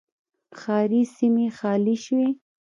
[0.59, 2.29] ښاري سیمې خالي شوې